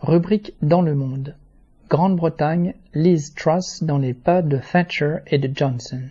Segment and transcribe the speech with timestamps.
[0.00, 1.34] Rubrique dans le monde.
[1.88, 6.02] Grande-Bretagne, Liz Truss dans les pas de Thatcher et de Johnson.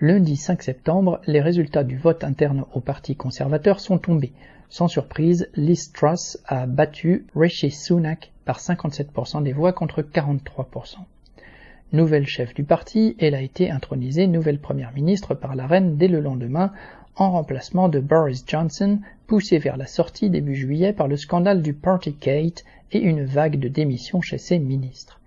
[0.00, 4.32] Lundi 5 septembre, les résultats du vote interne au Parti conservateur sont tombés.
[4.68, 10.96] Sans surprise, Liz Truss a battu Rishi Sunak par 57% des voix contre 43%.
[11.92, 16.08] Nouvelle chef du parti, elle a été intronisée nouvelle première ministre par la reine dès
[16.08, 16.72] le lendemain,
[17.16, 21.72] en remplacement de Boris Johnson, poussé vers la sortie début juillet par le scandale du
[21.72, 25.20] Partygate et une vague de démissions chez ses ministres.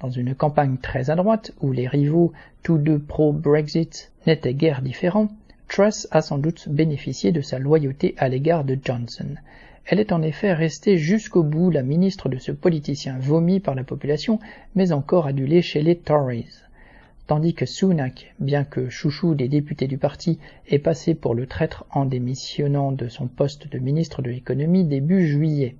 [0.00, 5.28] Dans une campagne très à droite, où les rivaux, tous deux pro-Brexit, n'étaient guère différents,
[5.68, 9.36] Truss a sans doute bénéficié de sa loyauté à l'égard de Johnson.
[9.86, 13.82] Elle est en effet restée jusqu'au bout la ministre de ce politicien vomi par la
[13.82, 14.38] population,
[14.74, 16.62] mais encore adulé chez les Tories.
[17.28, 21.84] Tandis que Sunak, bien que chouchou des députés du parti, est passé pour le traître
[21.92, 25.76] en démissionnant de son poste de ministre de l'économie début juillet.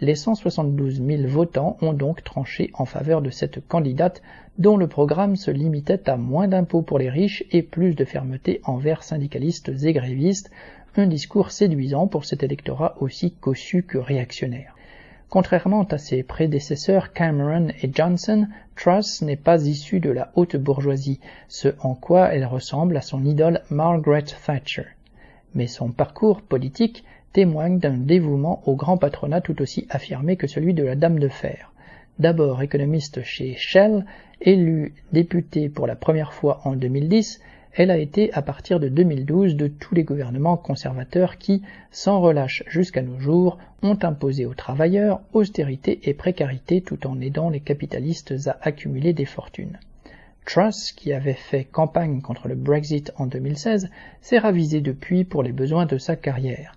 [0.00, 4.22] Les 172 000 votants ont donc tranché en faveur de cette candidate
[4.58, 8.60] dont le programme se limitait à moins d'impôts pour les riches et plus de fermeté
[8.64, 10.50] envers syndicalistes et grévistes,
[10.96, 14.73] un discours séduisant pour cet électorat aussi cossu que réactionnaire.
[15.28, 21.20] Contrairement à ses prédécesseurs Cameron et Johnson, Truss n'est pas issue de la haute bourgeoisie,
[21.48, 24.86] ce en quoi elle ressemble à son idole Margaret Thatcher.
[25.54, 30.72] Mais son parcours politique témoigne d'un dévouement au grand patronat tout aussi affirmé que celui
[30.72, 31.72] de la Dame de Fer.
[32.20, 34.04] D'abord économiste chez Shell,
[34.40, 37.40] élue députée pour la première fois en 2010,
[37.76, 42.62] elle a été à partir de 2012 de tous les gouvernements conservateurs qui, sans relâche
[42.68, 48.34] jusqu'à nos jours, ont imposé aux travailleurs austérité et précarité tout en aidant les capitalistes
[48.46, 49.78] à accumuler des fortunes.
[50.46, 55.52] Truss, qui avait fait campagne contre le Brexit en 2016, s'est ravisé depuis pour les
[55.52, 56.76] besoins de sa carrière.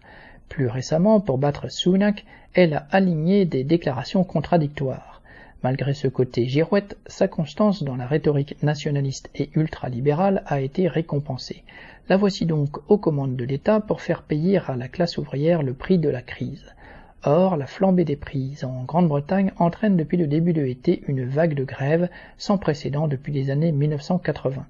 [0.49, 5.16] Plus récemment, pour battre Sunak, elle a aligné des déclarations contradictoires.
[5.63, 11.63] Malgré ce côté girouette, sa constance dans la rhétorique nationaliste et ultralibérale a été récompensée.
[12.09, 15.73] La voici donc aux commandes de l'État pour faire payer à la classe ouvrière le
[15.73, 16.75] prix de la crise.
[17.23, 21.55] Or, la flambée des prix en Grande-Bretagne entraîne depuis le début de l'été une vague
[21.55, 24.65] de grève sans précédent depuis les années 1980.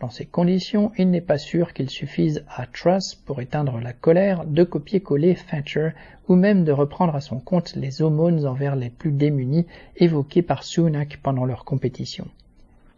[0.00, 4.46] Dans ces conditions, il n'est pas sûr qu'il suffise à Truss pour éteindre la colère
[4.46, 5.90] de copier-coller Thatcher
[6.26, 9.66] ou même de reprendre à son compte les aumônes envers les plus démunis
[9.96, 12.26] évoquées par Sunak pendant leur compétition.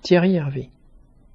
[0.03, 0.71] Thierry Hervé